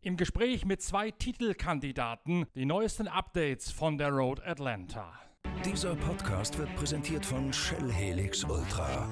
Im 0.00 0.16
Gespräch 0.16 0.64
mit 0.64 0.80
zwei 0.80 1.10
Titelkandidaten 1.10 2.46
die 2.54 2.64
neuesten 2.64 3.08
Updates 3.08 3.70
von 3.70 3.98
der 3.98 4.08
Road 4.08 4.40
Atlanta. 4.42 5.12
Dieser 5.64 5.94
Podcast 5.96 6.56
wird 6.56 6.74
präsentiert 6.76 7.26
von 7.26 7.52
Shell 7.52 7.92
Helix 7.92 8.42
Ultra. 8.44 9.08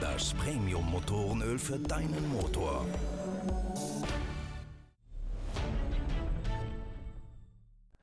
Das 0.00 0.32
Premium-Motorenöl 0.34 1.58
für 1.58 1.78
deinen 1.78 2.28
Motor. 2.30 2.86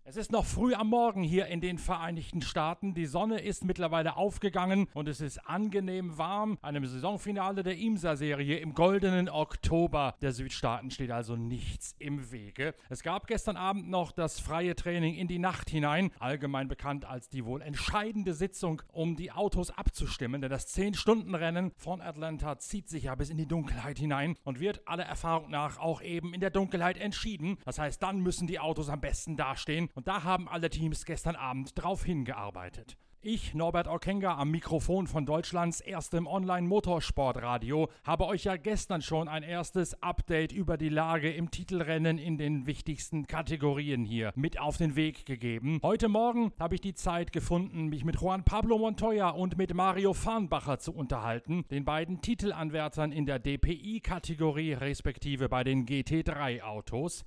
Es 0.09 0.17
ist 0.17 0.31
noch 0.31 0.45
früh 0.45 0.73
am 0.73 0.87
Morgen 0.87 1.21
hier 1.21 1.45
in 1.45 1.61
den 1.61 1.77
Vereinigten 1.77 2.41
Staaten. 2.41 2.95
Die 2.95 3.05
Sonne 3.05 3.41
ist 3.41 3.63
mittlerweile 3.63 4.17
aufgegangen 4.17 4.87
und 4.95 5.07
es 5.07 5.21
ist 5.21 5.37
angenehm 5.47 6.17
warm. 6.17 6.57
Einem 6.63 6.83
Saisonfinale 6.87 7.61
der 7.61 7.77
IMSA-Serie 7.77 8.57
im 8.57 8.73
goldenen 8.73 9.29
Oktober 9.29 10.15
der 10.23 10.31
Südstaaten 10.31 10.89
steht 10.89 11.11
also 11.11 11.35
nichts 11.35 11.95
im 11.99 12.31
Wege. 12.31 12.73
Es 12.89 13.03
gab 13.03 13.27
gestern 13.27 13.55
Abend 13.55 13.87
noch 13.87 14.11
das 14.11 14.39
freie 14.39 14.75
Training 14.75 15.13
in 15.13 15.27
die 15.27 15.37
Nacht 15.37 15.69
hinein, 15.69 16.09
allgemein 16.17 16.67
bekannt 16.67 17.05
als 17.05 17.29
die 17.29 17.45
wohl 17.45 17.61
entscheidende 17.61 18.33
Sitzung, 18.33 18.81
um 18.91 19.15
die 19.15 19.31
Autos 19.31 19.69
abzustimmen. 19.69 20.41
Denn 20.41 20.49
das 20.49 20.75
10-Stunden-Rennen 20.75 21.71
von 21.75 22.01
Atlanta 22.01 22.57
zieht 22.57 22.89
sich 22.89 23.03
ja 23.03 23.13
bis 23.13 23.29
in 23.29 23.37
die 23.37 23.45
Dunkelheit 23.45 23.99
hinein 23.99 24.37
und 24.43 24.59
wird 24.59 24.81
aller 24.87 25.05
Erfahrung 25.05 25.51
nach 25.51 25.77
auch 25.77 26.01
eben 26.01 26.33
in 26.33 26.41
der 26.41 26.49
Dunkelheit 26.49 26.97
entschieden. 26.97 27.59
Das 27.63 27.77
heißt, 27.77 28.01
dann 28.01 28.21
müssen 28.21 28.47
die 28.47 28.57
Autos 28.57 28.89
am 28.89 29.01
besten 29.01 29.37
dastehen 29.37 29.87
und 29.99 30.07
da 30.07 30.23
haben 30.23 30.47
alle 30.47 30.69
Teams 30.69 31.03
gestern 31.03 31.35
Abend 31.35 31.71
drauf 31.75 32.05
hingearbeitet. 32.05 32.95
Ich, 33.19 33.53
Norbert 33.53 33.89
Okenga, 33.89 34.37
am 34.37 34.49
Mikrofon 34.49 35.07
von 35.07 35.25
Deutschlands 35.25 35.81
erstem 35.81 36.25
Online-Motorsportradio, 36.25 37.89
habe 38.05 38.25
euch 38.27 38.45
ja 38.45 38.55
gestern 38.55 39.01
schon 39.01 39.27
ein 39.27 39.43
erstes 39.43 40.01
Update 40.01 40.53
über 40.53 40.77
die 40.77 40.87
Lage 40.87 41.29
im 41.29 41.51
Titelrennen 41.51 42.17
in 42.17 42.37
den 42.37 42.65
wichtigsten 42.65 43.27
Kategorien 43.27 44.05
hier 44.05 44.31
mit 44.35 44.57
auf 44.57 44.77
den 44.77 44.95
Weg 44.95 45.25
gegeben. 45.25 45.81
Heute 45.83 46.07
Morgen 46.07 46.53
habe 46.57 46.75
ich 46.75 46.81
die 46.81 46.93
Zeit 46.93 47.33
gefunden, 47.33 47.87
mich 47.87 48.05
mit 48.05 48.21
Juan 48.21 48.45
Pablo 48.45 48.77
Montoya 48.77 49.31
und 49.31 49.57
mit 49.57 49.73
Mario 49.73 50.13
Farnbacher 50.13 50.79
zu 50.79 50.93
unterhalten, 50.93 51.65
den 51.71 51.83
beiden 51.83 52.21
Titelanwärtern 52.21 53.11
in 53.11 53.25
der 53.25 53.39
DPI-Kategorie 53.39 54.71
respektive 54.71 55.49
bei 55.49 55.65
den 55.65 55.85
GT3-Autos. 55.85 57.25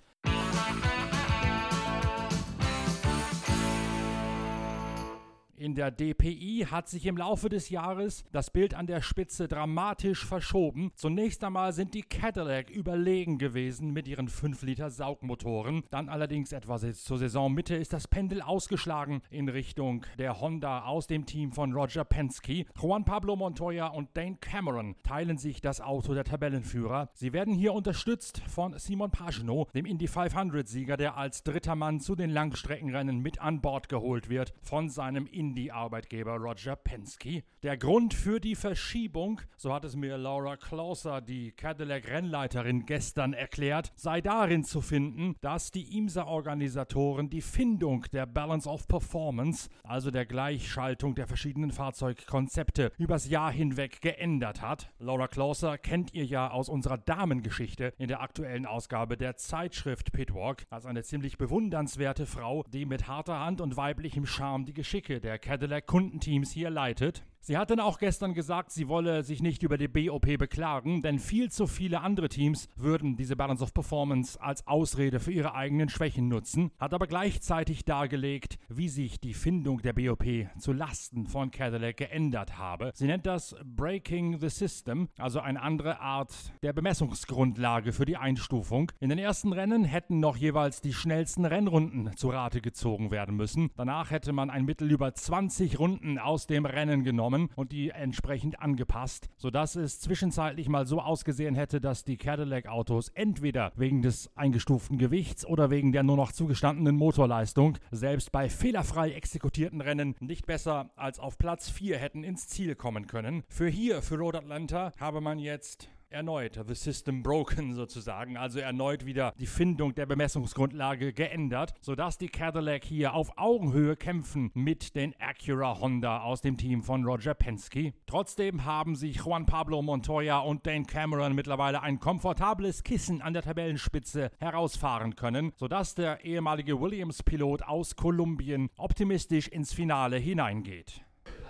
In 5.62 5.77
der 5.77 5.92
DPI 5.92 6.66
hat 6.68 6.88
sich 6.88 7.06
im 7.06 7.16
Laufe 7.16 7.48
des 7.48 7.70
Jahres 7.70 8.24
das 8.32 8.50
Bild 8.50 8.74
an 8.74 8.88
der 8.88 9.00
Spitze 9.00 9.46
dramatisch 9.46 10.27
verschoben. 10.27 10.91
Zunächst 10.96 11.44
einmal 11.44 11.72
sind 11.72 11.94
die 11.94 12.02
Cadillac 12.02 12.68
überlegen 12.68 13.38
gewesen 13.38 13.92
mit 13.92 14.08
ihren 14.08 14.27
5 14.27 14.60
Liter 14.62 14.90
Saugmotoren. 14.90 15.84
Dann 15.90 16.08
allerdings 16.08 16.50
etwa 16.50 16.78
zur 16.78 17.18
Saisonmitte 17.18 17.77
ist 17.77 17.92
das 17.92 18.08
Pendel 18.08 18.42
ausgeschlagen 18.42 19.22
in 19.30 19.48
Richtung 19.48 20.05
der 20.18 20.40
Honda 20.40 20.83
aus 20.83 21.06
dem 21.06 21.27
Team 21.27 21.52
von 21.52 21.72
Roger 21.72 22.02
Penske. 22.02 22.64
Juan 22.80 23.05
Pablo 23.05 23.36
Montoya 23.36 23.86
und 23.86 24.08
Dane 24.14 24.38
Cameron 24.40 24.96
teilen 25.05 25.38
sich 25.38 25.60
das 25.60 25.80
Auto 25.80 26.12
der 26.12 26.24
Tabellenführer. 26.24 27.08
Sie 27.14 27.33
werden 27.33 27.55
hier 27.55 27.72
unterstützt 27.72 28.42
von 28.48 28.77
Simon 28.80 29.12
Pagenaud, 29.12 29.72
dem 29.77 29.86
Indy 29.86 30.06
500-Sieger, 30.06 30.96
der 30.96 31.16
als 31.16 31.44
dritter 31.44 31.77
Mann 31.77 32.00
zu 32.00 32.16
den 32.16 32.30
Langstreckenrennen 32.30 33.20
mit 33.20 33.40
an 33.40 33.60
Bord 33.60 33.88
geholt 33.88 34.28
wird 34.28 34.52
von 34.60 34.88
seinem 34.88 35.28
Indy 35.28 35.52
Indie-Arbeitgeber 35.53 36.36
Roger 36.36 36.77
Penske. 36.77 37.42
Der 37.62 37.77
Grund 37.77 38.14
für 38.14 38.41
die 38.41 38.55
Verschiebung, 38.55 39.42
so 39.58 39.75
hat 39.75 39.84
es 39.84 39.97
mir 39.97 40.17
Laura 40.17 40.57
Clauser, 40.57 41.20
die 41.20 41.52
Cadillac-Rennleiterin, 41.52 42.86
gestern 42.86 43.35
erklärt, 43.35 43.92
sei 43.95 44.23
darin 44.23 44.64
zu 44.64 44.80
finden, 44.80 45.36
dass 45.42 45.70
die 45.70 45.98
IMSA-Organisatoren 45.98 47.29
die 47.29 47.42
Findung 47.42 48.07
der 48.14 48.24
Balance 48.24 48.67
of 48.67 48.89
Performance, 48.89 49.68
also 49.85 50.11
der 50.11 50.24
Gleichschaltung 50.24 51.14
der 51.14 51.27
verschiedenen 51.27 51.70
Fahrzeugkonzepte, 51.70 52.90
übers 52.96 53.29
Jahr 53.29 53.52
hinweg 53.52 54.01
geändert 54.01 54.63
hat. 54.63 54.90
Laura 54.98 55.29
Clauser 55.29 55.77
kennt 55.77 56.14
ihr 56.14 56.24
ja 56.24 56.51
aus 56.51 56.70
unserer 56.70 56.96
Damengeschichte 56.96 57.92
in 57.98 58.08
der 58.08 58.23
aktuellen 58.23 58.64
Ausgabe 58.64 59.19
der 59.19 59.36
Zeitschrift 59.36 60.13
Pitwalk 60.13 60.64
als 60.70 60.86
eine 60.86 61.02
ziemlich 61.02 61.36
bewundernswerte 61.36 62.24
Frau, 62.24 62.64
die 62.73 62.86
mit 62.86 63.07
harter 63.07 63.40
Hand 63.40 63.61
und 63.61 63.77
weiblichem 63.77 64.24
Charme 64.24 64.64
die 64.64 64.73
Geschicke 64.73 65.20
der 65.20 65.42
Cadillac-Kundenteams 65.42 66.53
hier 66.53 66.70
leitet. 66.70 67.25
Sie 67.45 67.58
hat 67.58 67.70
dann 67.70 67.80
auch 67.80 67.98
gestern 67.98 68.35
gesagt, 68.35 68.70
sie 68.70 68.86
wolle 68.86 69.25
sich 69.25 69.42
nicht 69.42 69.64
über 69.64 69.77
die 69.77 69.89
BOP 69.89 70.39
beklagen, 70.39 71.03
denn 71.03 71.19
viel 71.19 71.51
zu 71.51 71.67
viele 71.67 72.01
andere 72.01 72.29
Teams 72.29 72.69
würden 72.77 73.17
diese 73.17 73.35
Balance 73.35 73.64
of 73.64 73.75
Performance 73.75 74.41
als 74.41 74.64
Ausrede 74.69 75.19
für 75.19 75.33
ihre 75.33 75.57
eigenen 75.57 75.89
Schwächen 75.89 76.29
nutzen, 76.29 76.70
hat 76.79 76.95
aber 76.95 77.08
gleichzeitig 77.08 77.85
dargelegt, 77.85 78.61
wie 78.69 78.89
sich 78.89 79.19
die 79.19 79.35
Findung 79.35 79.83
der 79.83 79.92
BOP 79.92 80.25
zu 80.57 80.73
Lasten 80.73 81.27
von 81.27 81.51
Cadillac 81.51 81.97
geändert 81.97 82.58
habe. 82.58 82.92
Sie 82.95 83.08
nennt 83.08 83.27
das 83.27 83.57
Breaking 83.64 84.39
the 84.39 84.48
System, 84.48 85.08
also 85.19 85.41
eine 85.41 85.63
andere 85.63 85.98
Art 85.98 86.33
der 86.63 86.73
Bemessungsgrundlage 86.73 87.92
für 87.92 88.05
die 88.05 88.19
Einstufung. 88.19 88.92
In 89.01 89.08
den 89.08 89.19
ersten 89.19 89.52
Rennen 89.52 89.83
hätten 89.83 90.20
noch 90.20 90.36
jeweils 90.36 90.81
die 90.81 90.92
schnellsten 90.92 91.45
Rennrunden 91.45 92.17
zu 92.17 92.29
Rate 92.29 92.61
gezogen 92.61 93.11
werden 93.11 93.35
müssen. 93.35 93.73
Danach 93.75 94.13
hätte 94.13 94.33
man 94.33 94.48
ein 94.48 94.64
Mittel 94.64 94.89
über 94.92 95.13
20 95.13 95.81
Runden 95.81 96.20
aus 96.20 96.47
dem 96.47 96.67
Rennen 96.67 97.02
genommen 97.02 97.32
genommen 97.33 97.51
und 97.57 97.73
die 97.73 97.91
entsprechend 97.91 98.61
angepasst, 98.61 99.29
sodass 99.37 99.77
es 99.77 100.01
zwischenzeitlich 100.01 100.69
mal 100.69 100.87
so 100.87 101.01
ausgesehen 101.01 101.55
hätte, 101.55 101.81
dass 101.81 102.05
die 102.05 102.17
Cadillac-Autos 102.17 103.09
entweder 103.11 103.73
wegen 103.77 104.03
des 104.03 104.31
eingestuften 104.37 104.98
Gewichts 104.98 105.47
oder 105.47 105.70
wegen 105.70 105.93
der 105.93 106.03
nur 106.03 106.17
noch 106.17 106.33
zugestandenen 106.33 106.97
Motorleistung 106.97 107.79
selbst 107.91 108.33
bei 108.33 108.48
fehlerfrei 108.48 109.13
exekutierten 109.13 109.81
Rennen 109.81 110.15
nicht 110.20 110.47
besser 110.47 110.91
als 110.97 111.19
auf 111.19 111.39
Platz 111.39 111.70
4 111.70 111.98
hätten 111.98 112.25
ins 112.25 112.48
Ziel 112.48 112.75
kommen 112.75 113.07
können. 113.07 113.43
Für 113.49 113.69
hier, 113.69 114.03
für 114.03 114.17
Road 114.17 114.37
Atlanta, 114.37 114.93
habe 114.99 115.20
man 115.20 115.39
jetzt 115.39 115.89
erneut 116.12 116.61
The 116.67 116.74
System 116.74 117.23
Broken 117.23 117.74
sozusagen, 117.74 118.36
also 118.36 118.61
erneut 118.61 119.06
wieder 119.06 119.33
die 119.39 119.46
Findung 119.46 119.95
der 119.95 120.06
Bemessungsgrundlage 120.06 121.12
geändert, 121.12 121.74
sodass 121.80 122.18
die 122.18 122.28
Cadillac 122.28 122.84
hier 122.84 123.14
auf 123.14 123.36
Augenhöhe 123.36 123.96
kämpfen 123.96 124.51
mit 124.55 124.95
den 124.95 125.14
Acura 125.18 125.80
Honda 125.80 126.22
aus 126.22 126.40
dem 126.40 126.56
Team 126.56 126.83
von 126.83 127.05
Roger 127.05 127.34
Penske. 127.34 127.95
Trotzdem 128.06 128.64
haben 128.64 128.94
sich 128.94 129.17
Juan 129.17 129.46
Pablo 129.46 129.82
Montoya 129.82 130.38
und 130.40 130.67
Dane 130.67 130.84
Cameron 130.84 131.34
mittlerweile 131.34 131.82
ein 131.82 131.99
komfortables 131.99 132.82
Kissen 132.82 133.22
an 133.22 133.32
der 133.32 133.43
Tabellenspitze 133.43 134.31
herausfahren 134.38 135.17
können, 135.17 135.52
sodass 135.56 135.94
der 135.94 136.25
ehemalige 136.25 136.81
Williams-Pilot 136.81 137.62
aus 137.62 137.96
Kolumbien 137.96 138.70
optimistisch 138.76 139.49
ins 139.49 139.72
Finale 139.72 140.19
hineingeht. 140.19 141.02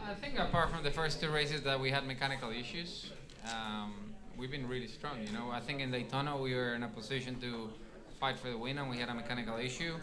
I 0.04 0.14
think 0.14 0.38
apart 0.38 0.70
from 0.70 0.82
the 0.82 0.90
first 0.90 1.20
two 1.20 1.30
races 1.30 1.62
that 1.62 1.80
we 1.80 1.90
had 1.90 2.06
mechanical 2.06 2.50
issues, 2.50 3.12
um, 3.44 4.11
we've 4.36 4.50
been 4.50 4.68
really 4.68 4.88
strong. 4.88 5.18
You 5.26 5.32
know, 5.32 5.50
I 5.50 5.60
think 5.60 5.80
in 5.80 5.90
Daytona 5.90 6.36
we 6.36 6.54
were 6.54 6.74
in 6.74 6.82
a 6.82 6.88
position 6.88 7.40
to 7.40 7.70
fight 8.18 8.38
for 8.38 8.48
the 8.48 8.58
win, 8.58 8.78
and 8.78 8.90
we 8.90 8.98
had 8.98 9.08
a 9.08 9.14
mechanical 9.14 9.58
issue. 9.58 9.94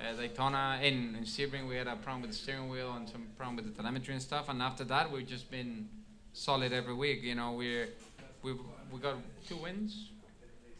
Uh, 0.00 0.14
Daytona 0.16 0.78
in, 0.82 1.16
in 1.16 1.24
Sebring 1.24 1.68
we 1.68 1.76
had 1.76 1.88
a 1.88 1.96
problem 1.96 2.22
with 2.22 2.30
the 2.30 2.36
steering 2.36 2.68
wheel 2.68 2.92
and 2.92 3.08
some 3.08 3.26
problem 3.36 3.56
with 3.56 3.66
the 3.66 3.72
telemetry 3.72 4.14
and 4.14 4.22
stuff. 4.22 4.48
And 4.48 4.62
after 4.62 4.84
that 4.84 5.10
we've 5.10 5.26
just 5.26 5.50
been 5.50 5.88
solid 6.32 6.72
every 6.72 6.94
week. 6.94 7.22
You 7.22 7.34
know, 7.34 7.52
we're 7.52 7.88
we 8.42 8.52
we 8.92 9.00
got 9.00 9.16
two 9.46 9.56
wins, 9.56 10.10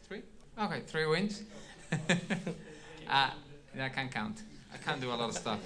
three. 0.07 0.21
Okay, 0.57 0.81
three 0.87 1.05
wins. 1.05 1.43
uh, 1.91 3.29
I 3.79 3.89
can't 3.89 4.11
count. 4.11 4.41
I 4.73 4.77
can't 4.77 5.01
do 5.01 5.09
a 5.09 5.15
lot 5.15 5.29
of 5.29 5.35
stuff. 5.35 5.59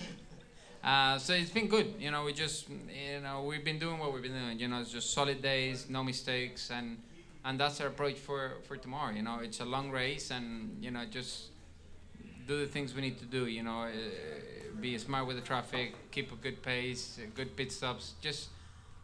Uh, 0.84 1.18
so 1.18 1.34
it's 1.34 1.52
been 1.52 1.68
good. 1.68 1.94
You 1.98 2.12
know, 2.12 2.26
we 2.26 2.34
just, 2.34 2.68
you 2.70 3.22
know, 3.22 3.44
we've 3.44 3.64
been 3.64 3.80
doing 3.80 4.00
what 4.00 4.14
we've 4.14 4.22
been 4.22 4.34
doing. 4.34 4.60
You 4.60 4.68
know, 4.68 4.82
it's 4.82 4.92
just 4.92 5.14
solid 5.14 5.42
days, 5.42 5.90
no 5.90 6.04
mistakes, 6.04 6.72
and 6.72 6.98
and 7.46 7.60
that's 7.60 7.82
our 7.82 7.88
approach 7.88 8.18
for 8.18 8.54
for 8.64 8.78
tomorrow. 8.78 9.14
You 9.14 9.24
know, 9.24 9.40
it's 9.42 9.60
a 9.60 9.66
long 9.66 9.92
race, 9.92 10.32
and 10.32 10.78
you 10.84 10.92
know, 10.92 11.06
just 11.10 11.50
do 12.48 12.60
the 12.60 12.68
things 12.68 12.94
we 12.94 13.02
need 13.02 13.18
to 13.20 13.26
do. 13.26 13.48
You 13.48 13.64
know, 13.64 13.84
uh, 13.84 14.82
be 14.82 14.98
smart 14.98 15.28
with 15.28 15.38
the 15.38 15.42
traffic, 15.42 15.94
keep 16.12 16.32
a 16.32 16.36
good 16.36 16.62
pace, 16.62 17.20
uh, 17.22 17.28
good 17.36 17.56
pit 17.56 17.72
stops. 17.72 18.14
Just 18.22 18.50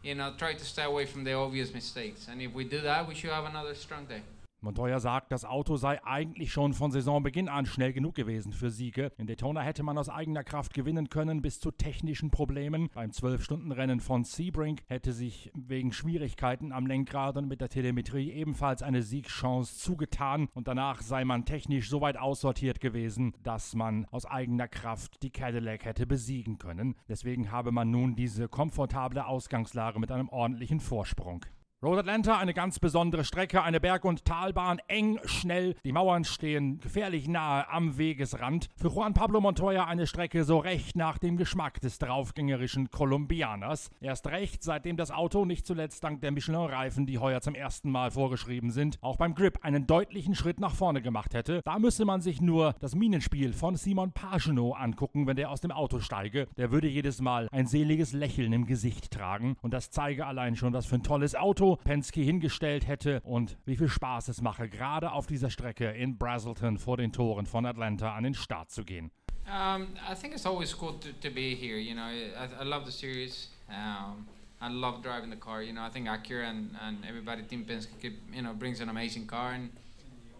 you 0.02 0.14
know, 0.14 0.32
try 0.38 0.54
to 0.54 0.64
stay 0.64 0.84
away 0.84 1.06
from 1.06 1.24
the 1.24 1.34
obvious 1.34 1.74
mistakes. 1.74 2.26
And 2.30 2.40
if 2.40 2.54
we 2.54 2.64
do 2.64 2.80
that, 2.80 3.06
we 3.06 3.14
should 3.14 3.30
have 3.30 3.44
another 3.44 3.74
strong 3.74 4.06
day. 4.06 4.22
Montoya 4.62 5.00
sagt, 5.00 5.32
das 5.32 5.46
Auto 5.46 5.76
sei 5.76 6.04
eigentlich 6.04 6.52
schon 6.52 6.74
von 6.74 6.90
Saisonbeginn 6.90 7.48
an 7.48 7.64
schnell 7.64 7.94
genug 7.94 8.14
gewesen 8.14 8.52
für 8.52 8.70
Siege. 8.70 9.10
In 9.16 9.26
Daytona 9.26 9.62
hätte 9.62 9.82
man 9.82 9.96
aus 9.96 10.10
eigener 10.10 10.44
Kraft 10.44 10.74
gewinnen 10.74 11.08
können 11.08 11.40
bis 11.40 11.60
zu 11.60 11.70
technischen 11.70 12.30
Problemen. 12.30 12.90
Beim 12.92 13.10
12-Stunden-Rennen 13.10 14.00
von 14.00 14.24
Sebring 14.24 14.78
hätte 14.86 15.12
sich 15.12 15.50
wegen 15.54 15.92
Schwierigkeiten 15.92 16.72
am 16.72 16.86
Lenkrad 16.86 17.38
und 17.38 17.48
mit 17.48 17.62
der 17.62 17.70
Telemetrie 17.70 18.32
ebenfalls 18.32 18.82
eine 18.82 19.02
Siegchance 19.02 19.78
zugetan 19.78 20.48
und 20.52 20.68
danach 20.68 21.00
sei 21.00 21.24
man 21.24 21.46
technisch 21.46 21.88
so 21.88 22.02
weit 22.02 22.18
aussortiert 22.18 22.80
gewesen, 22.80 23.32
dass 23.42 23.74
man 23.74 24.04
aus 24.10 24.26
eigener 24.26 24.68
Kraft 24.68 25.22
die 25.22 25.30
Cadillac 25.30 25.86
hätte 25.86 26.06
besiegen 26.06 26.58
können. 26.58 26.96
Deswegen 27.08 27.50
habe 27.50 27.72
man 27.72 27.90
nun 27.90 28.14
diese 28.14 28.48
komfortable 28.48 29.24
Ausgangslage 29.24 29.98
mit 29.98 30.12
einem 30.12 30.28
ordentlichen 30.28 30.80
Vorsprung. 30.80 31.46
Road 31.82 32.00
Atlanta, 32.00 32.36
eine 32.36 32.52
ganz 32.52 32.78
besondere 32.78 33.24
Strecke, 33.24 33.62
eine 33.62 33.80
Berg- 33.80 34.04
und 34.04 34.26
Talbahn, 34.26 34.82
eng, 34.86 35.18
schnell. 35.24 35.74
Die 35.82 35.92
Mauern 35.92 36.24
stehen 36.24 36.78
gefährlich 36.78 37.26
nahe 37.26 37.70
am 37.70 37.96
Wegesrand. 37.96 38.68
Für 38.76 38.88
Juan 38.88 39.14
Pablo 39.14 39.40
Montoya 39.40 39.86
eine 39.86 40.06
Strecke 40.06 40.44
so 40.44 40.58
recht 40.58 40.94
nach 40.94 41.16
dem 41.16 41.38
Geschmack 41.38 41.80
des 41.80 41.98
draufgängerischen 41.98 42.90
Kolumbianers. 42.90 43.88
Erst 44.02 44.26
recht, 44.26 44.62
seitdem 44.62 44.98
das 44.98 45.10
Auto 45.10 45.46
nicht 45.46 45.66
zuletzt 45.66 46.04
dank 46.04 46.20
der 46.20 46.32
Michelin-Reifen, 46.32 47.06
die 47.06 47.18
heuer 47.18 47.40
zum 47.40 47.54
ersten 47.54 47.90
Mal 47.90 48.10
vorgeschrieben 48.10 48.72
sind, 48.72 48.98
auch 49.00 49.16
beim 49.16 49.34
Grip 49.34 49.60
einen 49.62 49.86
deutlichen 49.86 50.34
Schritt 50.34 50.60
nach 50.60 50.74
vorne 50.74 51.00
gemacht 51.00 51.32
hätte. 51.32 51.62
Da 51.64 51.78
müsste 51.78 52.04
man 52.04 52.20
sich 52.20 52.42
nur 52.42 52.74
das 52.80 52.94
Minenspiel 52.94 53.54
von 53.54 53.76
Simon 53.76 54.12
Pagenaud 54.12 54.76
angucken, 54.76 55.26
wenn 55.26 55.36
der 55.36 55.50
aus 55.50 55.62
dem 55.62 55.72
Auto 55.72 56.00
steige. 56.00 56.46
Der 56.58 56.72
würde 56.72 56.88
jedes 56.88 57.22
Mal 57.22 57.48
ein 57.52 57.66
seliges 57.66 58.12
Lächeln 58.12 58.52
im 58.52 58.66
Gesicht 58.66 59.10
tragen. 59.10 59.56
Und 59.62 59.72
das 59.72 59.90
zeige 59.90 60.26
allein 60.26 60.56
schon, 60.56 60.74
was 60.74 60.84
für 60.84 60.96
ein 60.96 61.02
tolles 61.02 61.34
Auto 61.34 61.69
Penske 61.76 62.20
hingestellt 62.20 62.86
hätte 62.86 63.20
und 63.22 63.56
wie 63.64 63.76
viel 63.76 63.88
Spaß 63.88 64.28
es 64.28 64.40
mache, 64.40 64.68
gerade 64.68 65.12
auf 65.12 65.26
dieser 65.26 65.50
Strecke 65.50 65.90
in 65.90 66.18
Brazelton 66.18 66.78
vor 66.78 66.96
den 66.96 67.12
Toren 67.12 67.46
von 67.46 67.66
Atlanta 67.66 68.14
an 68.14 68.24
den 68.24 68.34
Start 68.34 68.70
zu 68.70 68.84
gehen. 68.84 69.10
Um, 69.46 69.88
I 70.08 70.14
think 70.14 70.34
it's 70.34 70.46
always 70.46 70.72
cool 70.72 70.92
to, 71.00 71.08
to 71.20 71.30
be 71.30 71.54
here. 71.54 71.76
You 71.76 71.94
know, 71.94 72.04
I, 72.04 72.48
I 72.60 72.64
love 72.64 72.84
the 72.84 72.92
series. 72.92 73.48
Um, 73.68 74.26
I 74.60 74.68
love 74.68 75.02
driving 75.02 75.30
the 75.30 75.36
car. 75.36 75.62
You 75.62 75.72
know, 75.72 75.82
I 75.82 75.88
think 75.88 76.06
Acura 76.06 76.48
and, 76.48 76.76
and 76.80 76.98
everybody, 77.08 77.42
Team 77.42 77.64
Penske, 77.64 78.12
you 78.32 78.42
know, 78.42 78.52
brings 78.52 78.80
an 78.80 78.88
amazing 78.88 79.26
car. 79.26 79.52
And 79.52 79.70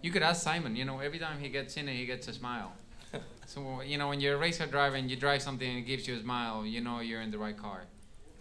you 0.02 0.12
could 0.12 0.22
ask 0.22 0.42
Simon. 0.42 0.76
You 0.76 0.84
know, 0.84 1.00
every 1.00 1.18
time 1.18 1.40
he 1.40 1.48
gets 1.48 1.76
in 1.76 1.88
it, 1.88 1.94
he 1.94 2.06
gets 2.06 2.28
a 2.28 2.32
smile. 2.32 2.72
so 3.46 3.80
you 3.80 3.98
know, 3.98 4.08
when 4.08 4.20
you're 4.20 4.34
a 4.34 4.38
racer 4.38 4.66
driver 4.66 4.96
and 4.96 5.10
you 5.10 5.16
drive 5.16 5.42
something 5.42 5.68
and 5.68 5.78
it 5.78 5.86
gives 5.86 6.06
you 6.06 6.16
a 6.16 6.20
smile, 6.20 6.64
you 6.64 6.80
know 6.80 7.00
you're 7.00 7.22
in 7.22 7.30
the 7.30 7.38
right 7.38 7.56
car. 7.56 7.82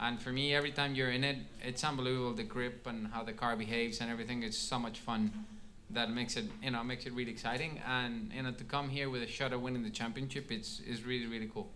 And 0.01 0.21
for 0.21 0.31
me, 0.31 0.53
every 0.53 0.71
time 0.71 0.95
you're 0.95 1.11
in 1.11 1.23
it, 1.23 1.37
it's 1.61 1.83
unbelievable 1.83 2.33
the 2.33 2.43
grip 2.43 2.87
and 2.87 3.07
how 3.07 3.23
the 3.23 3.33
car 3.33 3.55
behaves 3.55 3.99
and 3.99 4.09
everything. 4.09 4.43
It's 4.43 4.57
so 4.57 4.79
much 4.79 4.99
fun 4.99 5.45
that 5.89 6.09
makes 6.11 6.37
it 6.37 6.45
you 6.63 6.71
know 6.71 6.83
makes 6.83 7.05
it 7.05 7.13
really 7.13 7.31
exciting. 7.31 7.81
And 7.85 8.31
you 8.33 8.43
know 8.43 8.51
to 8.51 8.63
come 8.63 8.89
here 8.89 9.09
with 9.09 9.23
a 9.23 9.27
shot 9.27 9.51
of 9.51 9.61
winning 9.61 9.83
the 9.83 9.89
championship, 9.89 10.51
it's 10.51 10.79
is 10.81 11.03
really 11.03 11.27
really 11.27 11.49
cool. 11.53 11.69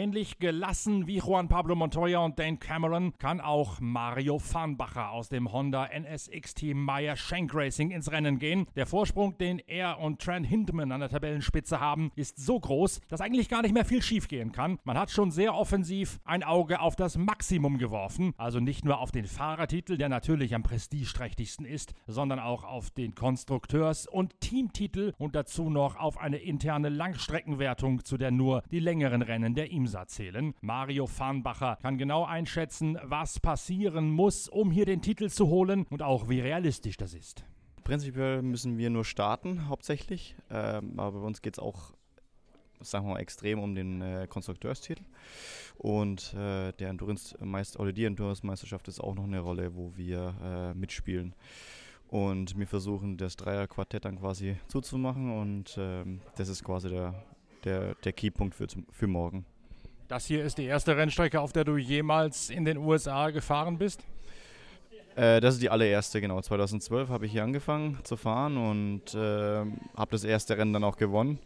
Ähnlich 0.00 0.38
gelassen 0.38 1.06
wie 1.06 1.18
Juan 1.18 1.48
Pablo 1.48 1.74
Montoya 1.74 2.20
und 2.20 2.38
Dane 2.38 2.56
Cameron 2.56 3.12
kann 3.18 3.38
auch 3.38 3.80
Mario 3.80 4.38
Farnbacher 4.38 5.10
aus 5.10 5.28
dem 5.28 5.52
Honda 5.52 5.84
NSX-Team 5.88 6.82
Meyer 6.82 7.16
Shank 7.16 7.54
Racing 7.54 7.90
ins 7.90 8.10
Rennen 8.10 8.38
gehen. 8.38 8.66
Der 8.76 8.86
Vorsprung, 8.86 9.36
den 9.36 9.58
er 9.58 10.00
und 10.00 10.22
Trent 10.22 10.46
Hindman 10.46 10.90
an 10.90 11.00
der 11.00 11.10
Tabellenspitze 11.10 11.80
haben, 11.80 12.12
ist 12.16 12.38
so 12.38 12.58
groß, 12.58 13.02
dass 13.08 13.20
eigentlich 13.20 13.50
gar 13.50 13.60
nicht 13.60 13.74
mehr 13.74 13.84
viel 13.84 14.00
schiefgehen 14.00 14.52
kann. 14.52 14.78
Man 14.84 14.96
hat 14.96 15.10
schon 15.10 15.30
sehr 15.30 15.54
offensiv 15.54 16.18
ein 16.24 16.44
Auge 16.44 16.80
auf 16.80 16.96
das 16.96 17.18
Maximum 17.18 17.76
geworfen, 17.76 18.32
also 18.38 18.58
nicht 18.58 18.86
nur 18.86 19.00
auf 19.00 19.10
den 19.10 19.26
Fahrertitel, 19.26 19.98
der 19.98 20.08
natürlich 20.08 20.54
am 20.54 20.62
prestigeträchtigsten 20.62 21.66
ist, 21.66 21.92
sondern 22.06 22.38
auch 22.38 22.64
auf 22.64 22.88
den 22.88 23.14
Konstrukteurs- 23.14 24.06
und 24.06 24.40
Teamtitel 24.40 25.12
und 25.18 25.36
dazu 25.36 25.68
noch 25.68 25.96
auf 25.96 26.16
eine 26.16 26.38
interne 26.38 26.88
Langstreckenwertung, 26.88 28.02
zu 28.02 28.16
der 28.16 28.30
nur 28.30 28.62
die 28.70 28.80
längeren 28.80 29.20
Rennen 29.20 29.54
der 29.54 29.70
IMSA 29.70 29.89
zählen. 30.06 30.54
Mario 30.60 31.06
Farnbacher 31.06 31.78
kann 31.82 31.98
genau 31.98 32.24
einschätzen, 32.24 32.98
was 33.02 33.40
passieren 33.40 34.10
muss, 34.10 34.48
um 34.48 34.70
hier 34.70 34.86
den 34.86 35.02
Titel 35.02 35.28
zu 35.28 35.48
holen 35.48 35.86
und 35.90 36.02
auch 36.02 36.28
wie 36.28 36.40
realistisch 36.40 36.96
das 36.96 37.14
ist. 37.14 37.44
Prinzipiell 37.84 38.42
müssen 38.42 38.78
wir 38.78 38.90
nur 38.90 39.04
starten, 39.04 39.68
hauptsächlich. 39.68 40.36
Ähm, 40.50 40.98
aber 40.98 41.20
bei 41.20 41.26
uns 41.26 41.42
geht 41.42 41.54
es 41.54 41.58
auch, 41.58 41.92
sagen 42.80 43.06
wir 43.06 43.14
mal, 43.14 43.20
extrem 43.20 43.58
um 43.58 43.74
den 43.74 44.00
äh, 44.00 44.26
Konstrukteurstitel. 44.28 45.04
Und 45.76 46.34
äh, 46.34 46.72
der 46.72 46.90
Endurance-Meister 46.90 47.80
oder 47.80 47.92
die 47.92 48.04
Endurance-Meisterschaft 48.04 48.86
ist 48.88 49.00
auch 49.00 49.14
noch 49.14 49.24
eine 49.24 49.40
Rolle, 49.40 49.74
wo 49.74 49.96
wir 49.96 50.34
äh, 50.42 50.74
mitspielen. 50.74 51.34
Und 52.08 52.58
wir 52.58 52.66
versuchen, 52.66 53.16
das 53.16 53.36
Dreier-Quartett 53.36 54.04
dann 54.04 54.18
quasi 54.18 54.56
zuzumachen. 54.68 55.30
Und 55.30 55.76
ähm, 55.78 56.20
das 56.36 56.48
ist 56.48 56.64
quasi 56.64 56.90
der, 56.90 57.14
der, 57.64 57.94
der 57.94 58.12
Keypunkt 58.12 58.54
für, 58.54 58.66
für 58.90 59.06
morgen. 59.06 59.46
Das 60.10 60.26
hier 60.26 60.44
ist 60.44 60.58
die 60.58 60.64
erste 60.64 60.96
Rennstrecke, 60.96 61.40
auf 61.40 61.52
der 61.52 61.62
du 61.62 61.76
jemals 61.76 62.50
in 62.50 62.64
den 62.64 62.78
USA 62.78 63.30
gefahren 63.30 63.78
bist? 63.78 64.04
Äh, 65.14 65.40
das 65.40 65.54
ist 65.54 65.62
die 65.62 65.70
allererste, 65.70 66.20
genau. 66.20 66.40
2012 66.40 67.08
habe 67.10 67.26
ich 67.26 67.32
hier 67.32 67.44
angefangen 67.44 67.96
zu 68.02 68.16
fahren 68.16 68.56
und 68.56 69.14
äh, 69.14 69.60
habe 69.96 70.10
das 70.10 70.24
erste 70.24 70.58
Rennen 70.58 70.72
dann 70.72 70.82
auch 70.82 70.96
gewonnen. 70.96 71.38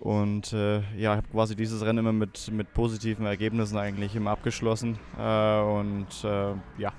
Und 0.00 0.54
äh, 0.54 0.76
ja, 0.76 0.82
ich 0.96 1.06
habe 1.18 1.28
quasi 1.30 1.54
dieses 1.54 1.84
Rennen 1.84 1.98
immer 1.98 2.14
mit, 2.14 2.50
mit 2.50 2.72
positiven 2.72 3.26
Ergebnissen 3.26 3.76
eigentlich 3.76 4.16
immer 4.16 4.30
abgeschlossen. 4.30 4.98
Äh, 5.18 5.60
und 5.60 6.06
äh, 6.24 6.54
ja, 6.78 6.94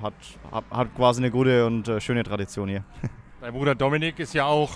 hat, 0.00 0.14
hat, 0.52 0.64
hat, 0.70 0.94
quasi 0.94 1.22
eine 1.22 1.32
gute 1.32 1.66
und 1.66 1.88
äh, 1.88 2.00
schöne 2.00 2.22
Tradition 2.22 2.68
hier. 2.68 2.84
Dein 3.40 3.52
Bruder 3.52 3.74
Dominik 3.74 4.20
ist 4.20 4.32
ja 4.34 4.44
auch 4.44 4.70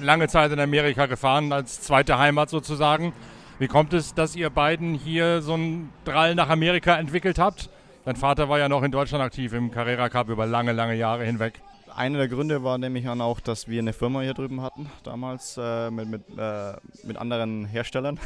lange 0.00 0.26
Zeit 0.28 0.52
in 0.52 0.58
Amerika 0.58 1.04
gefahren, 1.04 1.52
als 1.52 1.82
zweite 1.82 2.16
Heimat 2.16 2.48
sozusagen. 2.48 3.12
Wie 3.58 3.68
kommt 3.68 3.94
es, 3.94 4.12
dass 4.12 4.36
ihr 4.36 4.50
beiden 4.50 4.92
hier 4.92 5.40
so 5.40 5.54
einen 5.54 5.90
Drall 6.04 6.34
nach 6.34 6.50
Amerika 6.50 6.98
entwickelt 6.98 7.38
habt? 7.38 7.70
Dein 8.04 8.16
Vater 8.16 8.50
war 8.50 8.58
ja 8.58 8.68
noch 8.68 8.82
in 8.82 8.90
Deutschland 8.90 9.24
aktiv 9.24 9.54
im 9.54 9.70
Carrera 9.70 10.10
Cup 10.10 10.28
über 10.28 10.44
lange, 10.44 10.72
lange 10.72 10.94
Jahre 10.94 11.24
hinweg. 11.24 11.62
Einer 11.94 12.18
der 12.18 12.28
Gründe 12.28 12.62
war 12.62 12.76
nämlich 12.76 13.08
auch, 13.08 13.40
dass 13.40 13.66
wir 13.66 13.80
eine 13.80 13.94
Firma 13.94 14.20
hier 14.20 14.34
drüben 14.34 14.60
hatten, 14.60 14.90
damals 15.04 15.58
äh, 15.58 15.90
mit, 15.90 16.10
mit, 16.10 16.22
äh, 16.36 16.74
mit 17.04 17.16
anderen 17.16 17.64
Herstellern. 17.64 18.20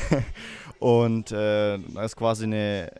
und 0.78 1.30
äh, 1.30 1.78
da 1.78 2.02
ist 2.02 2.16
quasi 2.16 2.44
eine, 2.44 2.90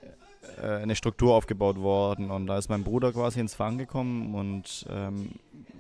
äh, 0.63 0.83
eine 0.83 0.97
Struktur 0.97 1.35
aufgebaut 1.35 1.79
worden 1.79 2.31
und 2.31 2.47
da 2.47 2.59
ist 2.59 2.69
mein 2.69 2.85
Bruder 2.85 3.11
quasi 3.13 3.41
ins 3.41 3.55
Fahren 3.55 3.79
gekommen 3.79 4.35
und 4.35 4.87
ähm, 4.91 5.31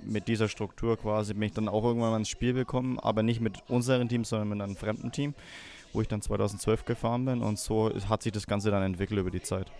mit 0.04 0.28
dieser 0.28 0.48
Struktur 0.48 0.96
quasi 0.96 1.34
bin 1.34 1.42
ich 1.44 1.52
dann 1.52 1.68
auch 1.68 1.84
irgendwann 1.84 2.10
mal 2.10 2.16
ins 2.18 2.28
Spiel 2.28 2.52
gekommen, 2.52 2.98
aber 2.98 3.22
nicht 3.22 3.40
mit 3.40 3.62
unserem 3.68 4.08
Team, 4.08 4.24
sondern 4.24 4.48
mit 4.48 4.60
einem 4.60 4.76
fremden 4.76 5.12
Team, 5.12 5.34
wo 5.92 6.00
ich 6.00 6.08
dann 6.08 6.22
2012 6.22 6.84
gefahren 6.84 7.24
bin 7.24 7.42
und 7.42 7.58
so 7.58 7.90
hat 8.08 8.22
sich 8.22 8.32
das 8.32 8.46
Ganze 8.46 8.70
dann 8.70 8.82
entwickelt 8.82 9.20
über 9.20 9.30
die 9.30 9.42
Zeit. 9.42 9.70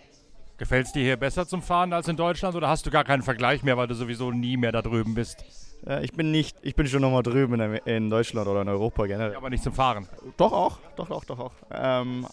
Gefällt 0.57 0.87
es 0.87 0.91
dir 0.91 1.03
hier 1.03 1.17
besser 1.17 1.47
zum 1.47 1.61
Fahren 1.61 1.93
als 1.93 2.09
in 2.09 2.17
Deutschland 2.17 2.55
oder 2.55 2.67
hast 2.67 2.85
du 2.85 2.91
gar 2.91 3.05
keinen 3.05 3.23
Vergleich 3.23 3.63
mehr, 3.63 3.77
weil 3.77 3.87
du 3.87 3.95
sowieso 3.95 4.31
nie 4.31 4.57
mehr 4.57 4.73
da 4.73 4.81
drüben 4.81 5.13
bist? 5.13 5.45
Äh, 5.87 6.03
ich 6.03 6.11
bin 6.11 6.31
nicht, 6.31 6.57
ich 6.61 6.75
bin 6.75 6.85
schon 6.87 7.01
nochmal 7.01 7.23
drüben 7.23 7.59
in, 7.59 7.73
in, 7.85 8.09
Deutschland 8.09 8.47
oder 8.47 8.61
in 8.61 8.67
Europa 8.67 9.05
generell. 9.05 9.31
Ja, 9.31 9.37
aber 9.37 9.49
nicht 9.49 9.63
zum 9.63 9.73
Fahren. 9.73 10.07
Doch 10.35 10.51
auch, 10.51 10.79
doch 10.97 11.09
auch, 11.09 11.23
doch 11.23 11.39
auch. 11.39 11.53
Ähm, 11.71 12.27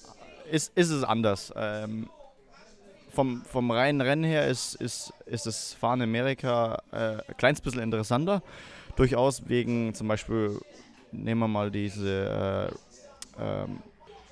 ist, 0.51 0.77
ist 0.77 0.91
es 0.91 1.05
anders. 1.05 1.53
Ähm, 1.57 2.09
vom, 3.17 3.43
vom 3.43 3.71
reinen 3.71 4.01
Rennen 4.01 4.25
her 4.25 4.47
ist, 4.47 4.75
ist, 4.75 5.13
ist 5.25 5.47
das 5.47 5.73
Fahren 5.73 6.01
in 6.03 6.11
Amerika 6.11 6.83
äh, 6.93 6.97
ein 6.97 7.37
kleines 7.39 7.61
bisschen 7.61 7.81
interessanter. 7.81 8.43
Durchaus 8.95 9.49
wegen 9.49 9.95
zum 9.95 10.07
Beispiel, 10.07 10.61
nehmen 11.13 11.41
wir 11.41 11.49
mal 11.49 11.71
diese, 11.71 12.71
äh, 13.39 13.43
ähm, 13.43 13.79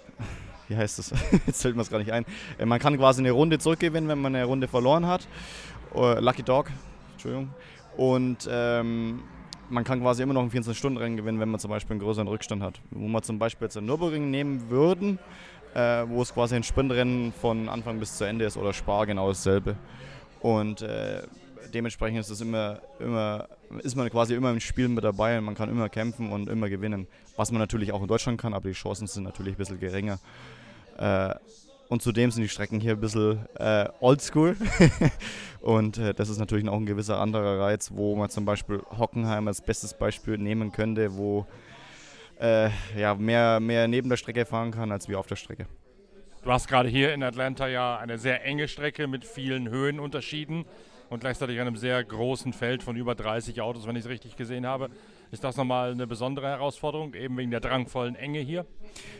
wie 0.68 0.76
heißt 0.76 0.98
das? 0.98 1.12
Jetzt 1.46 1.62
fällt 1.62 1.74
mir 1.76 1.82
es 1.82 1.90
gar 1.90 1.98
nicht 1.98 2.12
ein. 2.12 2.26
Äh, 2.58 2.66
man 2.66 2.78
kann 2.78 2.96
quasi 2.98 3.22
eine 3.22 3.32
Runde 3.32 3.58
zurückgewinnen, 3.58 4.08
wenn 4.08 4.20
man 4.20 4.36
eine 4.36 4.44
Runde 4.44 4.68
verloren 4.68 5.06
hat. 5.06 5.26
Uh, 5.94 6.14
Lucky 6.18 6.42
Dog, 6.42 6.70
Entschuldigung. 7.12 7.50
Und 7.96 8.48
ähm, 8.50 9.22
man 9.74 9.82
kann 9.82 10.00
quasi 10.00 10.22
immer 10.22 10.34
noch 10.34 10.42
ein 10.42 10.50
24-Stunden-Rennen 10.50 11.16
gewinnen, 11.16 11.40
wenn 11.40 11.50
man 11.50 11.58
zum 11.58 11.70
Beispiel 11.70 11.94
einen 11.94 12.00
größeren 12.00 12.28
Rückstand 12.28 12.62
hat. 12.62 12.80
Wo 12.90 13.08
man 13.08 13.22
zum 13.22 13.40
Beispiel 13.40 13.66
jetzt 13.66 13.76
einen 13.76 13.86
Nürburgring 13.86 14.30
nehmen 14.30 14.70
würden, 14.70 15.18
äh, 15.74 16.04
wo 16.06 16.22
es 16.22 16.32
quasi 16.32 16.54
ein 16.54 16.62
Sprintrennen 16.62 17.32
von 17.32 17.68
Anfang 17.68 17.98
bis 17.98 18.16
zu 18.16 18.24
Ende 18.24 18.44
ist 18.44 18.56
oder 18.56 18.72
Spar 18.72 19.04
genau 19.04 19.28
dasselbe. 19.28 19.76
Und 20.40 20.82
äh, 20.82 21.22
dementsprechend 21.74 22.20
ist 22.20 22.30
es 22.30 22.40
immer, 22.40 22.80
immer, 23.00 23.48
ist 23.82 23.96
man 23.96 24.08
quasi 24.10 24.34
immer 24.34 24.52
im 24.52 24.60
Spiel 24.60 24.88
mit 24.88 25.02
dabei 25.02 25.38
und 25.38 25.44
man 25.44 25.56
kann 25.56 25.68
immer 25.68 25.88
kämpfen 25.88 26.30
und 26.30 26.48
immer 26.48 26.68
gewinnen. 26.68 27.08
Was 27.36 27.50
man 27.50 27.58
natürlich 27.58 27.92
auch 27.92 28.00
in 28.00 28.06
Deutschland 28.06 28.40
kann, 28.40 28.54
aber 28.54 28.68
die 28.68 28.74
Chancen 28.74 29.08
sind 29.08 29.24
natürlich 29.24 29.54
ein 29.54 29.58
bisschen 29.58 29.80
geringer. 29.80 30.20
Äh, 30.98 31.34
und 31.88 32.02
zudem 32.02 32.30
sind 32.30 32.42
die 32.42 32.48
Strecken 32.48 32.80
hier 32.80 32.92
ein 32.92 33.00
bisschen 33.00 33.46
äh, 33.56 33.88
oldschool. 34.00 34.56
und 35.60 35.98
äh, 35.98 36.14
das 36.14 36.28
ist 36.28 36.38
natürlich 36.38 36.68
auch 36.68 36.76
ein 36.76 36.86
gewisser 36.86 37.20
anderer 37.20 37.60
Reiz, 37.60 37.90
wo 37.94 38.16
man 38.16 38.30
zum 38.30 38.44
Beispiel 38.44 38.80
Hockenheim 38.98 39.48
als 39.48 39.60
bestes 39.60 39.94
Beispiel 39.94 40.38
nehmen 40.38 40.72
könnte, 40.72 41.16
wo 41.16 41.46
äh, 42.40 42.70
ja, 42.96 43.14
mehr, 43.14 43.60
mehr 43.60 43.88
neben 43.88 44.08
der 44.08 44.16
Strecke 44.16 44.44
fahren 44.44 44.70
kann 44.70 44.92
als 44.92 45.08
wie 45.08 45.16
auf 45.16 45.26
der 45.26 45.36
Strecke. 45.36 45.66
Du 46.42 46.52
hast 46.52 46.68
gerade 46.68 46.88
hier 46.88 47.14
in 47.14 47.22
Atlanta 47.22 47.68
ja 47.68 47.96
eine 47.96 48.18
sehr 48.18 48.44
enge 48.44 48.68
Strecke 48.68 49.06
mit 49.06 49.24
vielen 49.24 49.68
Höhenunterschieden 49.68 50.66
und 51.08 51.20
gleichzeitig 51.20 51.60
einem 51.60 51.76
sehr 51.76 52.02
großen 52.04 52.52
Feld 52.52 52.82
von 52.82 52.96
über 52.96 53.14
30 53.14 53.60
Autos, 53.60 53.86
wenn 53.86 53.96
ich 53.96 54.04
es 54.04 54.10
richtig 54.10 54.36
gesehen 54.36 54.66
habe. 54.66 54.90
Ist 55.34 55.42
das 55.42 55.56
nochmal 55.56 55.90
eine 55.90 56.06
besondere 56.06 56.46
Herausforderung, 56.46 57.12
eben 57.14 57.36
wegen 57.36 57.50
der 57.50 57.58
drangvollen 57.58 58.14
Enge 58.14 58.38
hier? 58.38 58.66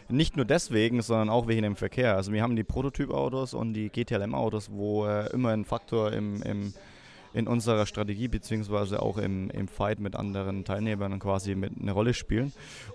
Nicht 0.09 0.37
nur 0.37 0.45
deswegen, 0.45 1.03
sondern 1.03 1.29
auch 1.29 1.49
wegen 1.49 1.63
dem 1.63 1.75
Verkehr. 1.75 2.15
Also 2.15 2.33
wir 2.33 2.41
haben 2.41 2.55
die 2.55 2.63
Prototyp-Autos 2.63 3.53
und 3.53 3.75
die 3.75 3.89
GTLM-Autos, 3.89 4.71
wo 4.71 5.07
äh, 5.07 5.27
immer 5.33 5.49
ein 5.49 5.65
Faktor 5.65 6.13
im, 6.13 6.41
im 6.43 6.73
in 7.33 7.49
unserer 7.49 7.85
Strategie 7.85 8.29
beziehungsweise 8.29 9.03
auch 9.03 9.19
im, 9.19 9.51
im 9.51 9.67
Fight 9.67 9.99
mit 9.99 10.15
anderen 10.15 10.65
Teilnehmern 10.65 11.19
quasi 11.19 11.57
mit 11.57 11.73
eine 11.83 11.91
Rolle 11.91 12.15
spielen. 12.15 12.53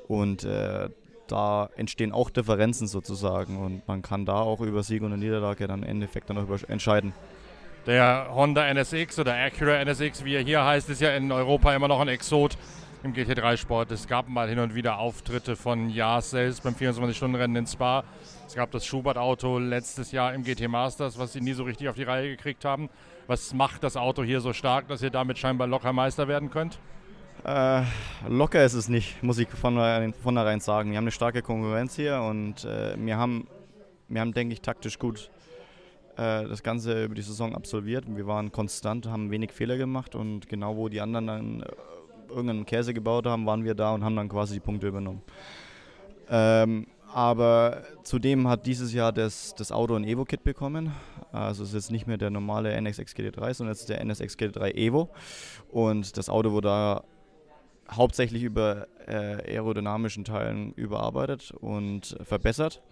Und 0.08 0.46
äh, 0.46 0.88
da 1.28 1.70
entstehen 1.76 2.14
auch 2.14 2.30
Differenzen 2.30 2.88
sozusagen 2.88 3.58
und 3.58 3.86
man 3.86 4.02
kann 4.02 4.26
da 4.26 4.40
auch 4.40 4.62
über 4.62 4.82
Sieg 4.82 5.02
und 5.02 5.20
Niederlage 5.20 5.68
dann 5.68 5.84
im 5.84 5.90
Endeffekt 5.90 6.30
dann 6.30 6.38
auch 6.38 6.70
entscheiden. 6.70 7.12
Der 7.86 8.30
Honda 8.32 8.66
NSX 8.74 9.20
oder 9.20 9.36
Acura 9.36 9.84
NSX, 9.84 10.24
wie 10.24 10.36
er 10.36 10.42
hier 10.42 10.64
heißt, 10.64 10.90
ist 10.90 11.02
ja 11.02 11.10
in 11.18 11.34
Europa 11.34 11.76
immer 11.76 11.90
noch 11.90 12.00
ein 12.00 12.08
Exot 12.08 12.58
im 13.04 13.14
GT3-Sport. 13.14 13.92
Es 13.92 14.08
gab 14.08 14.28
mal 14.28 14.50
hin 14.50 14.60
und 14.60 14.76
wieder 14.76 15.00
Auftritte 15.00 15.56
von 15.56 15.90
Jaas 15.90 16.32
selbst 16.32 16.64
beim 16.64 16.74
24-Stunden-Rennen 16.74 17.56
in 17.56 17.68
Spa. 17.68 18.04
Es 18.46 18.56
gab 18.56 18.72
das 18.72 18.86
Schubert-Auto 18.86 19.58
letztes 19.58 20.12
Jahr 20.12 20.34
im 20.34 20.44
GT 20.44 20.68
Masters, 20.68 21.18
was 21.18 21.34
sie 21.34 21.42
nie 21.42 21.54
so 21.54 21.64
richtig 21.64 21.88
auf 21.88 21.96
die 21.96 22.04
Reihe 22.04 22.30
gekriegt 22.36 22.66
haben. 22.66 22.90
Was 23.28 23.54
macht 23.54 23.84
das 23.84 23.96
Auto 23.96 24.24
hier 24.24 24.42
so 24.42 24.54
stark, 24.54 24.88
dass 24.88 25.02
ihr 25.02 25.12
damit 25.12 25.38
scheinbar 25.38 25.68
locker 25.68 25.94
Meister 25.94 26.28
werden 26.28 26.50
könnt? 26.50 26.80
Äh, 27.46 27.84
locker 28.28 28.64
ist 28.66 28.74
es 28.74 28.90
nicht, 28.90 29.24
muss 29.24 29.38
ich 29.38 29.48
von 29.48 30.14
vornherein 30.22 30.60
sagen. 30.60 30.92
Wir 30.92 30.98
haben 30.98 31.06
eine 31.06 31.12
starke 31.12 31.42
Konkurrenz 31.42 31.96
hier 31.96 32.22
und 32.22 32.66
äh, 32.66 32.96
wir 32.98 33.18
haben, 33.18 33.48
wir 34.10 34.20
haben, 34.20 34.34
denke 34.34 34.54
ich, 34.54 34.62
taktisch 34.62 35.00
gut 35.00 35.30
äh, 36.18 36.48
das 36.48 36.64
Ganze 36.64 37.06
über 37.06 37.16
die 37.16 37.22
Saison 37.22 37.56
absolviert. 37.56 38.04
Wir 38.08 38.28
waren 38.28 38.52
konstant, 38.52 39.08
haben 39.08 39.32
wenig 39.32 39.54
Fehler 39.54 39.78
gemacht 39.78 40.16
und 40.16 40.50
genau 40.50 40.76
wo 40.76 40.90
die 40.90 41.00
anderen 41.00 41.28
dann 41.28 41.62
äh, 41.62 41.66
irgendeinen 42.30 42.66
Käse 42.66 42.94
gebaut 42.94 43.26
haben, 43.26 43.46
waren 43.46 43.64
wir 43.64 43.76
da 43.76 43.94
und 43.94 44.04
haben 44.04 44.16
dann 44.16 44.30
quasi 44.30 44.56
die 44.56 44.60
Punkte 44.60 44.88
übernommen. 44.88 45.22
Ähm, 46.30 46.88
aber 47.12 47.84
zudem 48.04 48.48
hat 48.48 48.66
dieses 48.66 48.94
Jahr 48.94 49.12
das, 49.12 49.56
das 49.56 49.72
Auto 49.72 49.96
ein 49.96 50.04
Evo-Kit 50.04 50.44
bekommen. 50.44 50.94
Also 51.32 51.64
es 51.64 51.70
ist 51.70 51.76
jetzt 51.76 51.92
nicht 51.92 52.08
mehr 52.08 52.18
der 52.18 52.30
normale 52.30 52.72
NSX 52.80 53.16
GT3, 53.16 53.54
sondern 53.54 53.72
es 53.72 53.82
ist 53.82 53.90
der 53.90 54.02
NSX 54.02 54.38
GT3 54.38 54.76
Evo. 54.76 55.10
Und 55.70 56.18
das 56.18 56.30
Auto 56.30 56.52
wurde 56.52 56.68
da 56.68 57.04
hauptsächlich 57.92 58.44
über 58.44 58.88
äh, 59.08 59.54
aerodynamischen 59.56 60.24
Teilen 60.24 60.74
überarbeitet 60.74 61.52
und 61.52 62.16
verbessert. 62.22 62.84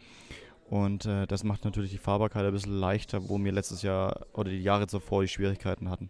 Und 0.70 1.06
äh, 1.06 1.27
das 1.27 1.44
macht 1.44 1.63
natürlich 1.63 1.91
die 1.91 1.98
Fahrbarkeit 1.98 2.46
ein 2.46 2.51
bisschen 2.51 2.77
leichter, 2.77 3.29
wo 3.29 3.38
wir 3.39 3.51
letztes 3.51 3.84
Jahr 3.84 4.25
oder 4.34 4.50
die 4.50 4.62
Jahre 4.62 4.88
zuvor 4.88 5.22
die 5.22 5.27
Schwierigkeiten 5.27 5.89
hatten. 5.89 6.10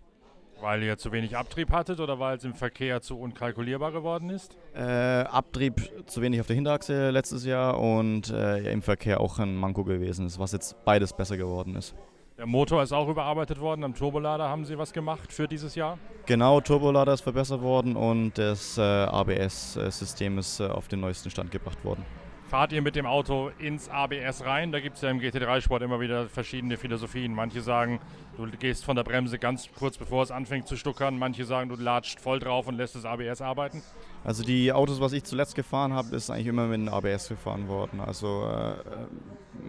Weil 0.62 0.84
ihr 0.84 0.98
zu 0.98 1.12
wenig 1.12 1.38
Abtrieb 1.38 1.72
hattet 1.72 2.00
oder 2.00 2.20
weil 2.20 2.38
es 2.38 2.44
im 2.44 2.56
Verkehr 2.56 3.02
zu 3.02 3.20
unkalkulierbar 3.20 3.92
geworden 3.92 4.30
ist? 4.30 4.58
Äh, 4.76 4.82
Abtrieb 4.82 5.92
zu 6.08 6.22
wenig 6.22 6.42
auf 6.42 6.48
der 6.48 6.56
Hinterachse 6.56 7.12
letztes 7.12 7.46
Jahr 7.46 7.80
und 7.80 8.30
äh, 8.32 8.72
im 8.72 8.82
Verkehr 8.82 9.22
auch 9.22 9.40
ein 9.40 9.56
Manko 9.56 9.84
gewesen 9.84 10.26
ist, 10.26 10.40
was 10.40 10.52
jetzt 10.54 10.84
beides 10.84 11.14
besser 11.14 11.38
geworden 11.38 11.76
ist. 11.76 11.96
Der 12.38 12.46
Motor 12.46 12.84
ist 12.84 12.92
auch 12.92 13.10
überarbeitet 13.10 13.60
worden. 13.60 13.84
Am 13.84 13.96
Turbolader 13.96 14.48
haben 14.48 14.64
Sie 14.64 14.78
was 14.78 14.94
gemacht 14.94 15.34
für 15.34 15.48
dieses 15.48 15.74
Jahr? 15.74 15.98
Genau, 16.28 16.62
Turbolader 16.62 17.14
ist 17.14 17.22
verbessert 17.22 17.62
worden 17.62 17.96
und 17.96 18.38
das 18.38 18.78
äh, 18.78 18.82
ABS-System 18.82 20.38
ist 20.38 20.60
äh, 20.60 20.68
auf 20.68 20.88
den 20.88 21.00
neuesten 21.00 21.32
Stand 21.32 21.50
gebracht 21.50 21.84
worden. 21.84 22.06
Fahrt 22.48 22.72
ihr 22.72 22.82
mit 22.82 22.96
dem 22.96 23.06
Auto 23.06 23.52
ins 23.60 23.90
ABS 23.90 24.46
rein? 24.46 24.72
Da 24.72 24.80
gibt 24.80 24.96
es 24.96 25.02
ja 25.02 25.10
im 25.10 25.20
GT3-Sport 25.20 25.82
immer 25.82 26.00
wieder 26.00 26.30
verschiedene 26.30 26.78
Philosophien. 26.78 27.34
Manche 27.34 27.60
sagen, 27.60 28.00
du 28.38 28.48
gehst 28.58 28.86
von 28.86 28.96
der 28.96 29.04
Bremse 29.04 29.38
ganz 29.38 29.68
kurz 29.78 29.98
bevor 29.98 30.24
es 30.24 30.32
anfängt 30.32 30.66
zu 30.66 30.78
stuckern. 30.78 31.20
Manche 31.20 31.44
sagen, 31.44 31.68
du 31.68 31.76
latscht 31.76 32.22
voll 32.22 32.40
drauf 32.40 32.68
und 32.68 32.76
lässt 32.76 32.96
das 32.96 33.04
ABS 33.04 33.42
arbeiten. 33.42 33.84
Also 34.24 34.44
die 34.44 34.72
Autos, 34.72 35.02
was 35.02 35.12
ich 35.12 35.26
zuletzt 35.26 35.56
gefahren 35.56 35.92
habe, 35.92 36.16
ist 36.16 36.30
eigentlich 36.30 36.48
immer 36.48 36.68
mit 36.68 36.80
dem 36.80 36.88
ABS 36.88 37.28
gefahren 37.28 37.68
worden. 37.68 38.00
Also 38.00 38.50
äh, 38.50 38.76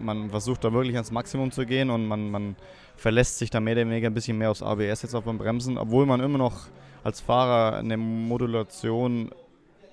man 0.01 0.29
versucht 0.29 0.63
da 0.63 0.71
wirklich 0.71 0.95
ans 0.95 1.11
Maximum 1.11 1.51
zu 1.51 1.65
gehen 1.65 1.89
und 1.89 2.07
man, 2.07 2.31
man 2.31 2.55
verlässt 2.95 3.39
sich 3.39 3.49
da 3.49 3.59
mehr 3.59 3.73
oder 3.73 3.89
weniger 3.89 4.07
ein 4.07 4.13
bisschen 4.13 4.37
mehr 4.37 4.51
aufs 4.51 4.63
ABS 4.63 5.01
jetzt 5.01 5.15
auf 5.15 5.25
beim 5.25 5.37
Bremsen, 5.37 5.77
obwohl 5.77 6.05
man 6.05 6.21
immer 6.21 6.37
noch 6.37 6.67
als 7.03 7.19
Fahrer 7.19 7.79
eine 7.79 7.97
Modulation 7.97 9.31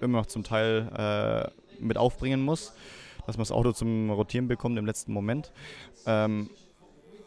immer 0.00 0.19
noch 0.19 0.26
zum 0.26 0.45
Teil 0.45 0.88
äh, 0.97 1.65
mit 1.80 1.97
aufbringen 1.97 2.42
muss, 2.42 2.73
dass 3.26 3.37
man 3.37 3.42
das 3.42 3.52
Auto 3.52 3.73
zum 3.73 4.11
Rotieren 4.11 4.49
bekommt 4.49 4.78
im 4.78 4.87
letzten 4.87 5.12
Moment. 5.12 5.52
Ähm, 6.06 6.50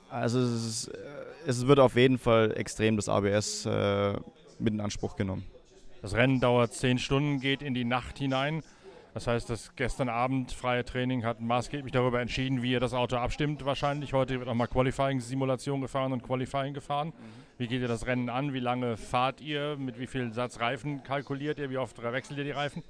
also 0.10 0.40
es, 0.40 0.66
ist, 0.66 0.88
äh, 0.88 0.98
es, 1.46 1.68
wird 1.68 1.80
auf 1.80 1.96
jeden 1.96 2.18
Fall 2.18 2.54
extrem 2.56 2.96
das 2.96 3.10
ABS 3.10 3.66
äh, 3.66 4.14
mit 4.60 4.74
in 4.74 4.82
Anspruch 4.82 5.16
genommen. 5.16 5.46
Das 6.02 6.14
Rennen 6.14 6.40
dauert 6.40 6.74
zehn 6.74 6.98
Stunden, 6.98 7.40
geht 7.40 7.62
in 7.62 7.74
die 7.74 7.86
Nacht 7.86 8.18
hinein. 8.18 8.64
Das 9.14 9.28
heißt, 9.28 9.50
das 9.50 9.76
gestern 9.76 10.08
Abend 10.08 10.52
freie 10.52 10.86
Training 10.86 11.26
hat 11.26 11.42
maßgeblich 11.42 11.92
darüber 11.92 12.22
entschieden, 12.22 12.62
wie 12.62 12.72
ihr 12.72 12.80
das 12.80 12.94
Auto 12.94 13.18
abstimmt 13.18 13.66
wahrscheinlich. 13.66 14.14
Heute 14.14 14.38
wird 14.38 14.48
nochmal 14.48 14.68
Qualifying-Simulation 14.68 15.82
gefahren 15.82 16.14
und 16.14 16.24
Qualifying 16.24 16.74
gefahren. 16.74 17.12
Wie 17.58 17.68
geht 17.68 17.82
ihr 17.82 17.88
das 17.88 18.06
Rennen 18.06 18.30
an? 18.30 18.54
Wie 18.54 18.60
lange 18.60 18.98
fahrt 18.98 19.42
ihr? 19.42 19.76
Mit 19.78 20.00
wie 20.00 20.08
viel 20.08 20.32
Satz 20.32 20.60
Reifen 20.60 21.04
kalkuliert 21.04 21.60
ihr? 21.60 21.70
Wie 21.70 21.78
oft 21.78 22.02
wechselt 22.02 22.38
ihr 22.38 22.46
die 22.46 22.52
Reifen? 22.52 22.84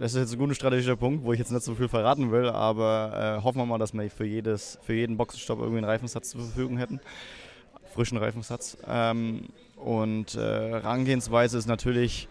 Das 0.00 0.14
ist 0.14 0.18
jetzt 0.18 0.32
ein 0.32 0.38
guter 0.38 0.54
strategischer 0.54 0.96
Punkt, 0.96 1.26
wo 1.26 1.34
ich 1.34 1.38
jetzt 1.38 1.52
nicht 1.52 1.62
so 1.62 1.74
viel 1.74 1.86
verraten 1.86 2.32
will, 2.32 2.48
aber 2.48 3.36
äh, 3.38 3.44
hoffen 3.44 3.58
wir 3.58 3.66
mal, 3.66 3.76
dass 3.76 3.92
wir 3.92 4.08
für, 4.10 4.24
jedes, 4.24 4.78
für 4.80 4.94
jeden 4.94 5.18
Boxenstopp 5.18 5.58
irgendwie 5.58 5.76
einen 5.76 5.84
Reifensatz 5.90 6.30
zur 6.30 6.40
Verfügung 6.40 6.78
hätten. 6.78 7.00
Frischen 7.92 8.16
Reifensatz. 8.16 8.78
Ähm, 8.88 9.50
und 9.76 10.36
äh, 10.36 10.70
Herangehensweise 10.70 11.58
ist 11.58 11.66
natürlich, 11.66 12.28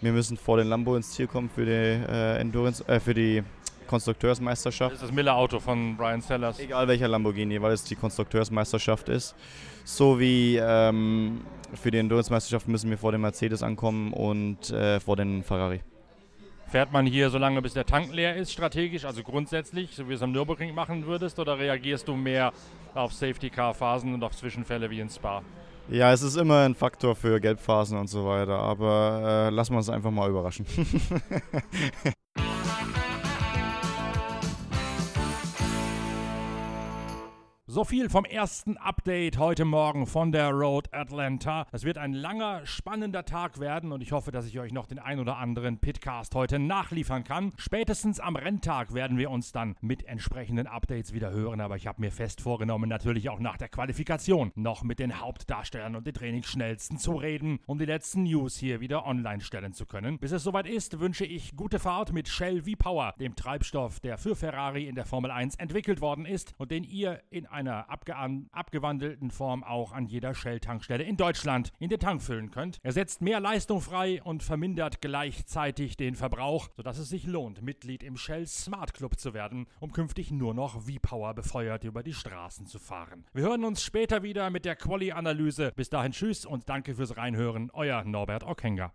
wir 0.00 0.12
müssen 0.12 0.36
vor 0.36 0.58
den 0.58 0.68
Lambo 0.68 0.94
ins 0.94 1.10
Ziel 1.10 1.26
kommen 1.26 1.50
für 1.50 1.64
die 1.64 1.72
äh, 1.72 2.38
Endurance, 2.38 2.86
äh, 2.86 3.00
für 3.00 3.14
die 3.14 3.42
Konstrukteursmeisterschaft. 3.88 4.94
Das 4.94 5.02
ist 5.02 5.08
das 5.08 5.12
Miller-Auto 5.12 5.58
von 5.58 5.96
Brian 5.96 6.20
Sellers. 6.20 6.60
Egal 6.60 6.86
welcher 6.86 7.08
Lamborghini, 7.08 7.60
weil 7.60 7.72
es 7.72 7.82
die 7.82 7.96
Konstrukteursmeisterschaft 7.96 9.08
ist. 9.08 9.34
So 9.82 10.20
wie 10.20 10.54
ähm, 10.54 11.40
für 11.74 11.90
die 11.90 11.98
Endurance-Meisterschaft 11.98 12.68
müssen 12.68 12.90
wir 12.90 12.98
vor 12.98 13.10
dem 13.10 13.22
Mercedes 13.22 13.64
ankommen 13.64 14.12
und 14.12 14.70
äh, 14.70 15.00
vor 15.00 15.16
den 15.16 15.42
Ferrari. 15.42 15.80
Fährt 16.72 16.90
man 16.90 17.04
hier 17.04 17.28
so 17.28 17.36
lange, 17.36 17.60
bis 17.60 17.74
der 17.74 17.84
Tank 17.84 18.14
leer 18.14 18.34
ist, 18.34 18.50
strategisch, 18.50 19.04
also 19.04 19.22
grundsätzlich, 19.22 19.94
so 19.94 20.04
wie 20.04 20.08
du 20.08 20.14
es 20.14 20.22
am 20.22 20.32
Nürburgring 20.32 20.74
machen 20.74 21.04
würdest, 21.04 21.38
oder 21.38 21.58
reagierst 21.58 22.08
du 22.08 22.16
mehr 22.16 22.50
auf 22.94 23.12
Safety-Car-Phasen 23.12 24.14
und 24.14 24.24
auf 24.24 24.34
Zwischenfälle 24.34 24.88
wie 24.88 25.00
in 25.00 25.10
Spa? 25.10 25.42
Ja, 25.90 26.14
es 26.14 26.22
ist 26.22 26.36
immer 26.36 26.64
ein 26.64 26.74
Faktor 26.74 27.14
für 27.14 27.40
Gelbphasen 27.40 27.98
und 27.98 28.08
so 28.08 28.24
weiter, 28.24 28.58
aber 28.58 29.48
äh, 29.50 29.50
lassen 29.50 29.74
wir 29.74 29.76
uns 29.76 29.90
einfach 29.90 30.10
mal 30.10 30.30
überraschen. 30.30 30.64
So 37.72 37.84
viel 37.84 38.10
vom 38.10 38.26
ersten 38.26 38.76
Update 38.76 39.38
heute 39.38 39.64
Morgen 39.64 40.06
von 40.06 40.30
der 40.30 40.50
Road 40.50 40.92
Atlanta. 40.92 41.66
Es 41.72 41.84
wird 41.84 41.96
ein 41.96 42.12
langer, 42.12 42.66
spannender 42.66 43.24
Tag 43.24 43.60
werden 43.60 43.92
und 43.92 44.02
ich 44.02 44.12
hoffe, 44.12 44.30
dass 44.30 44.44
ich 44.44 44.60
euch 44.60 44.74
noch 44.74 44.84
den 44.84 44.98
ein 44.98 45.18
oder 45.18 45.38
anderen 45.38 45.78
Pitcast 45.78 46.34
heute 46.34 46.58
nachliefern 46.58 47.24
kann. 47.24 47.54
Spätestens 47.56 48.20
am 48.20 48.36
Renntag 48.36 48.92
werden 48.92 49.16
wir 49.16 49.30
uns 49.30 49.52
dann 49.52 49.74
mit 49.80 50.04
entsprechenden 50.04 50.66
Updates 50.66 51.14
wieder 51.14 51.30
hören, 51.30 51.62
aber 51.62 51.76
ich 51.76 51.86
habe 51.86 52.02
mir 52.02 52.12
fest 52.12 52.42
vorgenommen, 52.42 52.90
natürlich 52.90 53.30
auch 53.30 53.40
nach 53.40 53.56
der 53.56 53.70
Qualifikation 53.70 54.52
noch 54.54 54.82
mit 54.82 54.98
den 54.98 55.18
Hauptdarstellern 55.18 55.96
und 55.96 56.06
den 56.06 56.12
Trainingsschnellsten 56.12 56.98
zu 56.98 57.12
reden, 57.12 57.58
um 57.64 57.78
die 57.78 57.86
letzten 57.86 58.24
News 58.24 58.54
hier 58.54 58.80
wieder 58.80 59.06
online 59.06 59.40
stellen 59.40 59.72
zu 59.72 59.86
können. 59.86 60.18
Bis 60.18 60.32
es 60.32 60.42
soweit 60.42 60.66
ist, 60.66 61.00
wünsche 61.00 61.24
ich 61.24 61.56
gute 61.56 61.78
Fahrt 61.78 62.12
mit 62.12 62.28
Shell 62.28 62.64
V-Power, 62.64 63.14
dem 63.18 63.34
Treibstoff, 63.34 63.98
der 64.00 64.18
für 64.18 64.36
Ferrari 64.36 64.86
in 64.86 64.94
der 64.94 65.06
Formel 65.06 65.30
1 65.30 65.54
entwickelt 65.54 66.02
worden 66.02 66.26
ist 66.26 66.52
und 66.58 66.70
den 66.70 66.84
ihr 66.84 67.22
in 67.30 67.46
einem 67.46 67.61
einer 67.68 67.88
abgewandelten 67.88 69.30
Form 69.30 69.64
auch 69.64 69.92
an 69.92 70.06
jeder 70.06 70.34
Shell-Tankstelle 70.34 71.04
in 71.04 71.16
Deutschland 71.16 71.72
in 71.78 71.88
den 71.88 71.98
Tank 71.98 72.22
füllen 72.22 72.50
könnt. 72.50 72.78
Er 72.82 72.92
setzt 72.92 73.22
mehr 73.22 73.40
Leistung 73.40 73.80
frei 73.80 74.22
und 74.22 74.42
vermindert 74.42 75.00
gleichzeitig 75.00 75.96
den 75.96 76.14
Verbrauch, 76.14 76.68
sodass 76.76 76.98
es 76.98 77.08
sich 77.08 77.26
lohnt, 77.26 77.62
Mitglied 77.62 78.02
im 78.02 78.16
Shell 78.16 78.46
Smart 78.46 78.94
Club 78.94 79.18
zu 79.18 79.34
werden, 79.34 79.66
um 79.80 79.92
künftig 79.92 80.30
nur 80.30 80.54
noch 80.54 80.82
V-Power 80.82 81.34
befeuert 81.34 81.84
über 81.84 82.02
die 82.02 82.14
Straßen 82.14 82.66
zu 82.66 82.78
fahren. 82.78 83.24
Wir 83.32 83.44
hören 83.44 83.64
uns 83.64 83.82
später 83.82 84.22
wieder 84.22 84.50
mit 84.50 84.64
der 84.64 84.76
Quali-Analyse. 84.76 85.72
Bis 85.76 85.90
dahin 85.90 86.12
tschüss 86.12 86.44
und 86.44 86.68
danke 86.68 86.94
fürs 86.94 87.16
Reinhören. 87.16 87.70
Euer 87.72 88.04
Norbert 88.04 88.44
Ockenger. 88.44 88.92